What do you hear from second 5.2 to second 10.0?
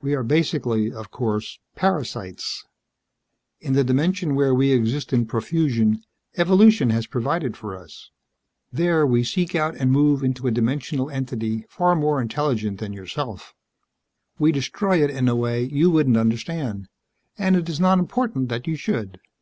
profusion, evolution has provided for us. There, we seek out and